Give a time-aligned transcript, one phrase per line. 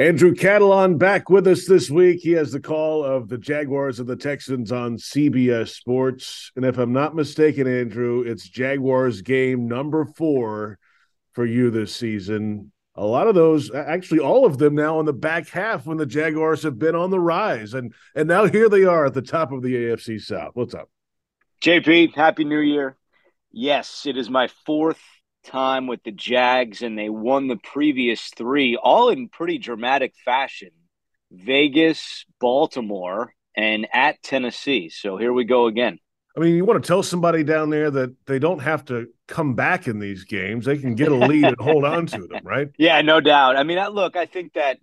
[0.00, 2.20] Andrew Catalon back with us this week.
[2.22, 6.50] He has the call of the Jaguars and the Texans on CBS Sports.
[6.56, 10.78] And if I'm not mistaken, Andrew, it's Jaguars game number four
[11.34, 12.72] for you this season.
[12.94, 16.06] A lot of those, actually, all of them now in the back half when the
[16.06, 17.74] Jaguars have been on the rise.
[17.74, 20.52] And and now here they are at the top of the AFC South.
[20.54, 20.88] What's up?
[21.62, 22.96] JP, Happy New Year.
[23.52, 25.02] Yes, it is my fourth
[25.44, 30.70] time with the Jags and they won the previous three, all in pretty dramatic fashion
[31.32, 34.88] Vegas, Baltimore, and at Tennessee.
[34.88, 35.98] So here we go again.
[36.36, 39.54] I mean, you want to tell somebody down there that they don't have to come
[39.54, 40.64] back in these games.
[40.64, 42.68] They can get a lead and hold on to them, right?
[42.78, 43.56] Yeah, no doubt.
[43.56, 44.78] I mean, look, I think that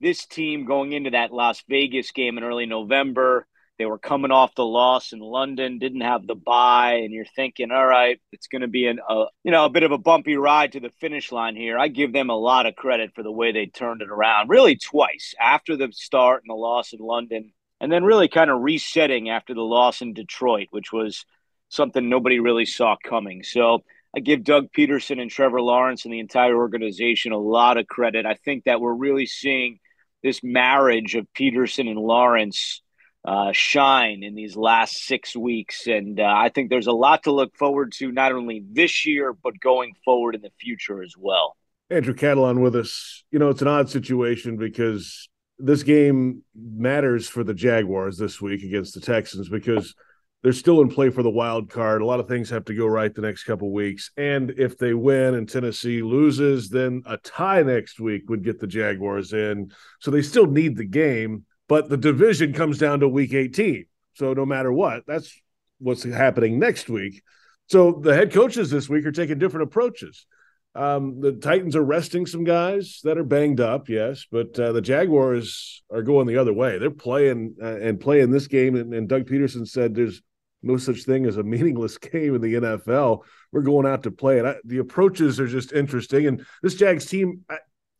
[0.00, 3.46] this team going into that Las Vegas game in early November,
[3.80, 7.70] they were coming off the loss in London, didn't have the bye, and you're thinking,
[7.70, 10.36] all right, it's going to be an, a you know a bit of a bumpy
[10.36, 11.78] ride to the finish line here.
[11.78, 14.76] I give them a lot of credit for the way they turned it around, really
[14.76, 19.30] twice after the start and the loss in London, and then really kind of resetting
[19.30, 21.24] after the loss in Detroit, which was
[21.70, 23.42] something nobody really saw coming.
[23.42, 23.82] So
[24.14, 28.26] I give Doug Pederson and Trevor Lawrence and the entire organization a lot of credit.
[28.26, 29.78] I think that we're really seeing
[30.22, 32.82] this marriage of Pederson and Lawrence
[33.24, 35.86] uh, shine in these last six weeks.
[35.86, 39.32] And uh, I think there's a lot to look forward to, not only this year,
[39.32, 41.56] but going forward in the future as well.
[41.90, 43.24] Andrew Catalon with us.
[43.30, 48.62] You know, it's an odd situation because this game matters for the Jaguars this week
[48.62, 49.94] against the Texans because
[50.42, 52.00] they're still in play for the wild card.
[52.00, 54.10] A lot of things have to go right the next couple weeks.
[54.16, 58.66] And if they win and Tennessee loses, then a tie next week would get the
[58.66, 59.70] Jaguars in.
[60.00, 63.86] So they still need the game but the division comes down to week 18.
[64.14, 65.40] So no matter what, that's
[65.78, 67.22] what's happening next week.
[67.68, 70.26] So the head coaches this week are taking different approaches.
[70.74, 74.82] Um, the Titans are resting some guys that are banged up, yes, but uh, the
[74.82, 76.78] Jaguars are going the other way.
[76.78, 80.22] They're playing uh, and playing this game, and, and Doug Pederson said there's
[80.64, 83.22] no such thing as a meaningless game in the NFL.
[83.52, 84.56] We're going out to play it.
[84.64, 87.44] the approaches are just interesting, and this Jags team,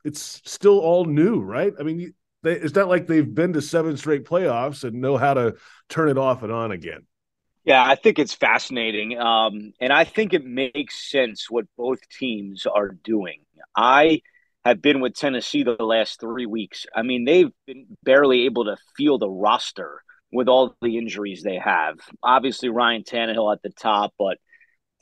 [0.04, 1.72] it's still all new, right?
[1.78, 5.34] I mean, they, it's not like they've been to seven straight playoffs and know how
[5.34, 5.56] to
[5.88, 7.06] turn it off and on again.
[7.64, 9.18] Yeah, I think it's fascinating.
[9.18, 13.40] Um, and I think it makes sense what both teams are doing.
[13.76, 14.22] I
[14.64, 16.86] have been with Tennessee the last three weeks.
[16.94, 20.02] I mean, they've been barely able to feel the roster
[20.32, 21.98] with all the injuries they have.
[22.22, 24.38] Obviously, Ryan Tannehill at the top, but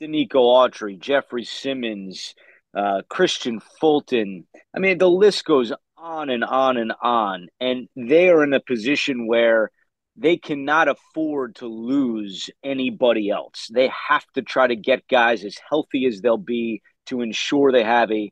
[0.01, 2.35] Denico Autry, Jeffrey Simmons,
[2.75, 4.47] uh, Kristian Fulton.
[4.75, 7.47] I mean, the list goes on and on and on.
[7.59, 9.71] And they are in a position where
[10.15, 13.67] they cannot afford to lose anybody else.
[13.71, 17.83] They have to try to get guys as healthy as they'll be to ensure they
[17.83, 18.31] have a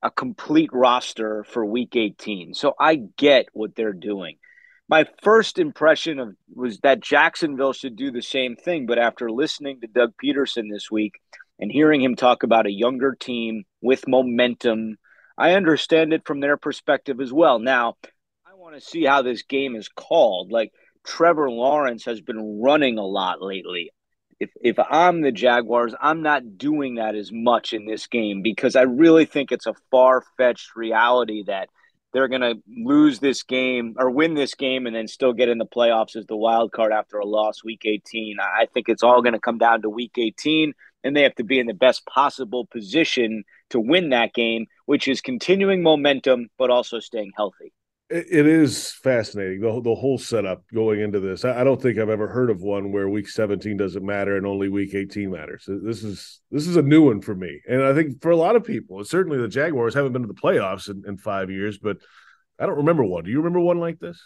[0.00, 2.54] a complete roster for week 18.
[2.54, 4.36] So I get what they're doing.
[4.88, 9.80] My first impression of was that Jacksonville should do the same thing, but after listening
[9.80, 11.14] to Doug Pederson this week
[11.58, 14.98] and hearing him talk about a younger team with momentum
[15.38, 17.60] I understand it from their perspective as well.
[17.60, 17.96] Now,
[18.44, 20.50] I want to see how this game is called.
[20.50, 20.72] Like
[21.06, 23.92] Trevor Lawrence has been running a lot lately.
[24.40, 28.74] If if I'm the Jaguars, I'm not doing that as much in this game because
[28.74, 31.68] I really think it's a far-fetched reality that
[32.12, 35.58] they're going to lose this game or win this game and then still get in
[35.58, 38.38] the playoffs as the wild card after a loss week 18.
[38.40, 40.72] I think it's all going to come down to week 18
[41.04, 45.08] and they have to be in the best possible position to win that game, which
[45.08, 47.72] is continuing momentum, but also staying healthy.
[48.10, 51.44] it is fascinating the, the whole setup going into this.
[51.44, 54.68] I, don't think I've ever heard of one where week 17 doesn't matter and only
[54.68, 55.64] week 18 matters.
[55.66, 58.56] This is this is a new one for me, and I think for a lot
[58.56, 61.98] of people, certainly the Jaguars haven't been to the playoffs in, in five years, but
[62.58, 63.24] I don't remember one.
[63.24, 64.20] Do you remember one like this?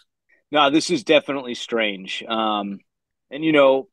[0.50, 2.22] No, this is definitely strange.
[2.28, 2.78] Um,
[3.30, 3.88] and you know,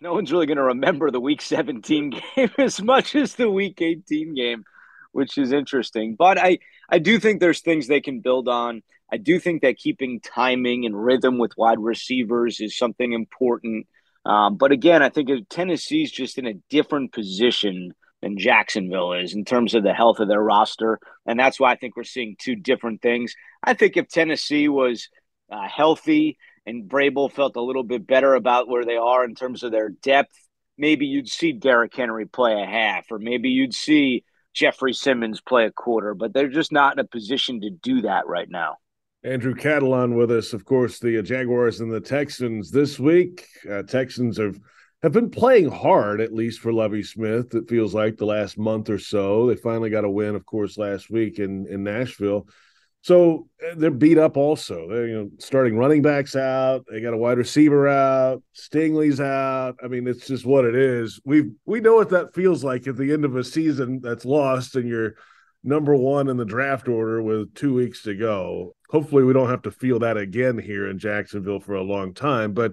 [0.00, 3.80] no one's really going to remember the Week 17 game as much as the Week
[3.80, 4.64] 18 game,
[5.12, 6.14] which is interesting.
[6.16, 6.58] But I
[6.88, 8.82] I do think there's things they can build on.
[9.12, 13.86] I do think that keeping timing and rhythm with wide receivers is something important.
[14.24, 19.44] Um, but again, I think Tennessee's just in a different position than Jacksonville is in
[19.44, 20.98] terms of the health of their roster.
[21.24, 23.34] And that's why I think we're seeing two different things.
[23.62, 25.08] I think if Tennessee was
[25.50, 26.36] uh, healthy
[26.68, 29.88] and Vrabel felt a little bit better about where they are in terms of their
[29.88, 30.36] depth,
[30.76, 34.24] maybe you'd see Derrick Henry play a half, or maybe you'd see
[34.54, 38.26] Jeffrey Simmons play a quarter, but they're just not in a position to do that
[38.26, 38.76] right now.
[39.24, 40.52] Andrew Catalon with us.
[40.52, 43.46] Of course, the Jaguars and the Texans this week.
[43.68, 44.58] Uh, Texans have
[45.02, 47.54] have been playing hard, at least for Lovie Smith.
[47.54, 49.46] It feels like the last month or so.
[49.46, 52.46] They finally got a win, of course, last week in in Nashville.
[53.02, 54.36] So uh, they're beat up.
[54.36, 56.84] Also, they're you know starting running backs out.
[56.90, 58.42] They got a wide receiver out.
[58.54, 59.76] Stingley's out.
[59.82, 61.20] I mean, it's just what it is.
[61.24, 64.76] We we know what that feels like at the end of a season that's lost,
[64.76, 65.14] and you're
[65.64, 69.62] number one in the draft order with two weeks to go hopefully we don't have
[69.62, 72.52] to feel that again here in Jacksonville for a long time.
[72.52, 72.72] But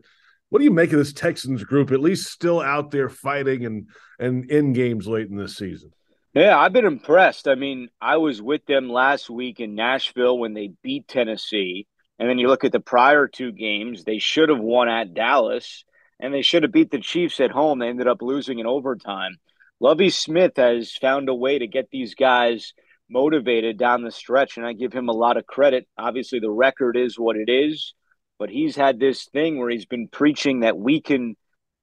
[0.50, 1.92] what do you make of this Texans group?
[1.92, 3.90] At least still out there fighting and
[4.20, 5.92] and in games late in this season.
[6.36, 7.48] Yeah, I've been impressed.
[7.48, 11.88] I mean, I was with them last week in Nashville when they beat Tennessee.
[12.20, 15.86] And then you look at the prior two games, they should have won at Dallas
[16.20, 17.80] and they should have beat the Chiefs at home.
[17.80, 19.38] They ended up losing in overtime.
[19.80, 22.74] Lovie Smith has found a way to get these guys
[23.10, 25.88] motivated down the stretch, and I give him a lot of credit.
[25.98, 27.94] Obviously, the record is what it is,
[28.40, 31.36] but he's had this thing where he's been preaching that we can,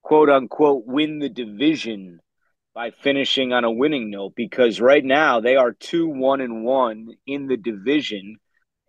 [0.02, 2.20] quote unquote, win the division
[2.74, 7.08] by finishing on a winning note because right now they are 2 1 and 1
[7.26, 8.36] in the division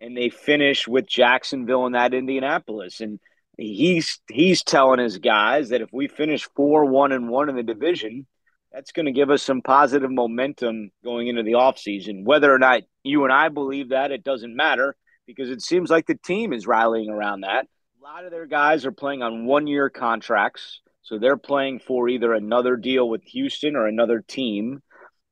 [0.00, 3.20] and they finish with Jacksonville and that Indianapolis and
[3.56, 7.62] he's he's telling his guys that if we finish 4 1 and 1 in the
[7.62, 8.26] division
[8.74, 12.24] that's going to give us some positive momentum going into the offseason.
[12.24, 14.96] Whether or not you and I believe that, it doesn't matter
[15.28, 17.68] because it seems like the team is rallying around that.
[18.00, 20.80] A lot of their guys are playing on one year contracts.
[21.04, 24.82] So they're playing for either another deal with Houston or another team.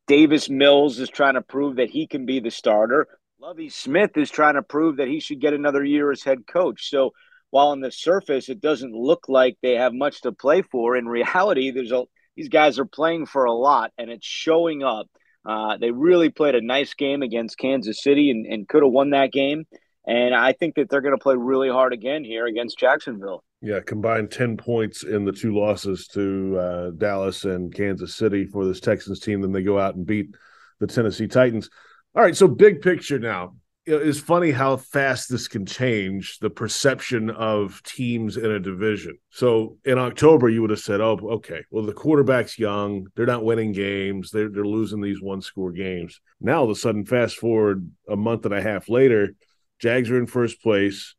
[0.06, 3.06] Davis Mills is trying to prove that he can be the starter.
[3.40, 6.90] Lovie Smith is trying to prove that he should get another year as head coach.
[6.90, 7.12] So
[7.50, 11.06] while on the surface it doesn't look like they have much to play for, in
[11.08, 12.04] reality, there's a
[12.36, 15.06] these guys are playing for a lot, and it's showing up.
[15.44, 19.10] Uh, they really played a nice game against Kansas City and, and could have won
[19.10, 19.64] that game.
[20.06, 23.44] And I think that they're going to play really hard again here against Jacksonville.
[23.62, 28.66] Yeah, combined 10 points in the two losses to uh, Dallas and Kansas City for
[28.66, 29.40] this Texans team.
[29.40, 30.34] Then they go out and beat
[30.80, 31.70] the Tennessee Titans.
[32.14, 33.54] All right, so big picture now
[33.84, 39.18] it's funny how fast this can change the perception of teams in a division.
[39.30, 43.44] So in October, you would have said, "Oh, okay, well the quarterback's young; they're not
[43.44, 47.90] winning games; they're they're losing these one-score games." Now, all of a sudden, fast forward
[48.08, 49.34] a month and a half later,
[49.80, 51.16] Jags are in first place.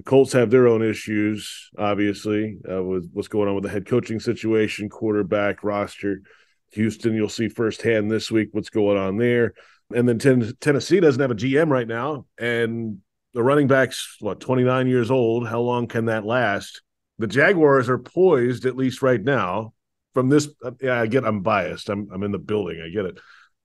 [0.00, 3.84] The Colts have their own issues, obviously, uh, with what's going on with the head
[3.84, 6.22] coaching situation, quarterback roster.
[6.70, 9.52] Houston, you'll see firsthand this week what's going on there.
[9.94, 13.00] And then ten- Tennessee doesn't have a GM right now, and
[13.34, 15.46] the running back's what 29 years old.
[15.46, 16.80] How long can that last?
[17.18, 19.74] The Jaguars are poised, at least right now,
[20.14, 20.48] from this.
[20.80, 21.26] Yeah, I get.
[21.26, 21.90] I'm biased.
[21.90, 22.80] I'm I'm in the building.
[22.80, 23.20] I get it,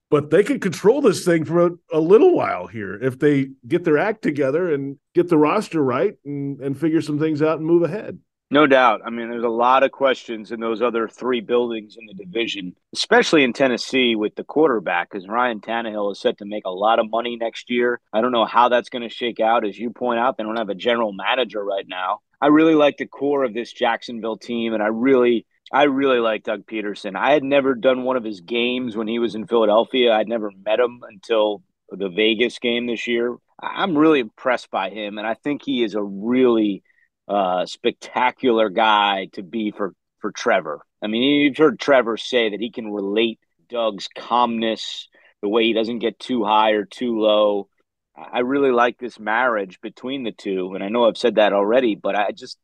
[0.10, 3.84] but they could control this thing for a, a little while here if they get
[3.84, 7.66] their act together and get the roster right and and figure some things out and
[7.66, 8.20] move ahead.
[8.52, 9.02] No doubt.
[9.04, 12.76] I mean, there's a lot of questions in those other three buildings in the division,
[12.94, 17.00] especially in Tennessee with the quarterback, because Ryan Tannehill is set to make a lot
[17.00, 18.00] of money next year.
[18.14, 19.66] I don't know how that's going to shake out.
[19.66, 22.20] As you point out, they don't have a general manager right now.
[22.40, 26.44] I really like the core of this Jacksonville team, and I really, I really like
[26.44, 27.16] Doug Pederson.
[27.16, 30.14] I had never done one of his games when he was in Philadelphia.
[30.14, 33.36] I'd never met him until the Vegas game this year.
[33.60, 36.84] I'm really impressed by him, and I think he is a really
[37.28, 40.82] uh, spectacular guy to be for for Trevor.
[41.02, 45.08] I mean, you've heard Trevor say that he can relate Doug's calmness,
[45.42, 47.70] the way he doesn't get too high or too low.
[48.16, 51.96] I really like this marriage between the two, and I know I've said that already,
[51.96, 52.58] but I just,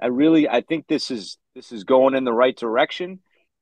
[0.00, 3.20] I really, I think this is this is going in the right direction.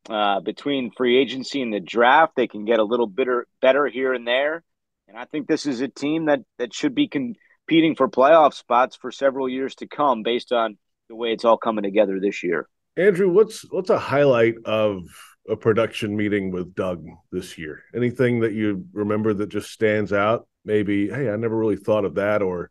[0.09, 3.29] Uh, between free agency and the draft, they can get a little bit
[3.61, 4.63] better here and there,
[5.09, 8.97] and I think this is a team that that should be competing for playoff spots
[8.97, 10.79] for several years to come based on
[11.11, 12.67] the way it's all coming together this year.
[12.97, 15.03] Andrew, what's what's a highlight of
[15.49, 17.83] a production meeting with Doug this year?
[17.95, 20.49] Anything that you remember that just stands out?
[20.65, 22.71] Maybe, hey, I never really thought of that, or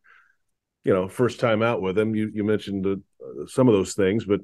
[0.83, 2.15] you know, first time out with him.
[2.15, 4.41] You you mentioned uh, some of those things, but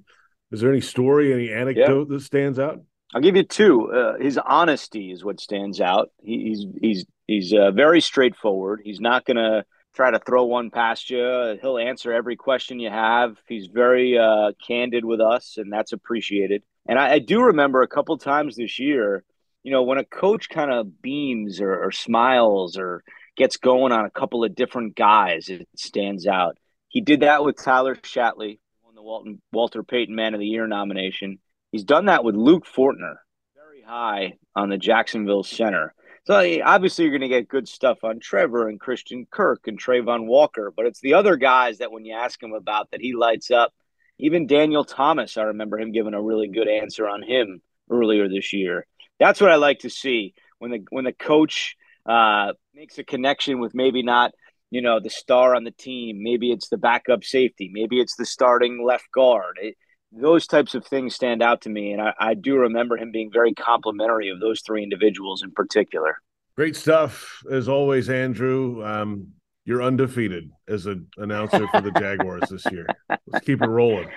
[0.52, 2.82] is there any story, any anecdote that stands out?
[3.14, 3.92] I'll give you two.
[3.92, 6.12] Uh, his honesty is what stands out.
[6.22, 8.82] He, he's he's he's uh, very straightforward.
[8.84, 11.58] He's not going to try to throw one past you.
[11.62, 13.38] He'll answer every question you have.
[13.48, 16.64] He's very uh, candid with us, and that's appreciated.
[16.88, 19.24] And I, I do remember a couple times this year,
[19.64, 23.04] you know, when a coach kind of beams or, or smiles or
[23.38, 26.58] gets going on a couple of different guys, it stands out.
[26.90, 28.60] He did that with Tyler Shatley,
[29.06, 31.38] Walton, Walter Payton Man of the Year nomination.
[31.72, 33.16] He's done that with Luke Fortner,
[33.56, 35.94] very high on the Jacksonville center.
[36.26, 36.34] So
[36.64, 40.74] obviously, you're going to get good stuff on Trevor and Christian Kirk and Travon Walker,
[40.76, 43.74] but it's the other guys that when you ask him about that he lights up.
[44.18, 48.54] Even Daniel Thomas, I remember him giving a really good answer on him earlier this
[48.54, 48.88] year.
[49.20, 53.60] That's what I like to see when the when the coach uh, makes a connection
[53.60, 54.32] with maybe not
[54.76, 58.26] you know the star on the team, maybe it's the backup safety, maybe it's the
[58.26, 59.58] starting left guard.
[59.62, 59.76] It,
[60.12, 61.94] those types of things stand out to me.
[61.94, 66.18] And I, I do remember him being very complimentary of those three individuals in particular.
[66.58, 68.86] Great stuff, as always, Andrew.
[68.86, 69.30] Um,
[69.64, 72.86] you're undefeated as an announcer for the Jaguars this year.
[73.28, 74.10] Let's keep it rolling.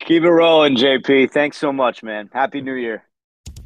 [0.00, 1.30] Keep it rolling, JP.
[1.30, 2.30] Thanks so much, man.
[2.32, 3.04] Happy New Year.